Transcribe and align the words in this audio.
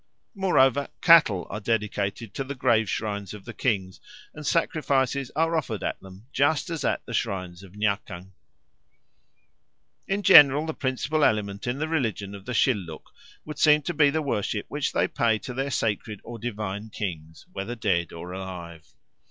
Moreover, 0.33 0.87
cattle 1.01 1.45
are 1.51 1.59
dedicated 1.59 2.33
to 2.33 2.43
the 2.43 2.55
grave 2.55 2.89
shrines 2.89 3.35
of 3.35 3.45
the 3.45 3.53
kings 3.53 3.99
and 4.33 4.43
sacrifices 4.43 5.29
are 5.35 5.55
offered 5.55 5.83
at 5.83 5.99
them 5.99 6.25
just 6.33 6.71
as 6.71 6.83
at 6.83 7.05
the 7.05 7.13
shrines 7.13 7.61
of 7.61 7.73
Nyakang. 7.75 8.31
In 10.07 10.23
general 10.23 10.65
the 10.65 10.73
principal 10.73 11.23
element 11.23 11.67
in 11.67 11.77
the 11.77 11.87
religion 11.87 12.33
of 12.33 12.45
the 12.45 12.55
Shilluk 12.55 13.11
would 13.45 13.59
seem 13.59 13.83
to 13.83 13.93
be 13.93 14.09
the 14.09 14.23
worship 14.23 14.65
which 14.69 14.91
they 14.91 15.07
pay 15.07 15.37
to 15.37 15.53
their 15.53 15.69
sacred 15.69 16.19
or 16.23 16.39
divine 16.39 16.89
kings, 16.89 17.45
whether 17.53 17.75
dead 17.75 18.11
or 18.11 18.31
alive. 18.33 18.95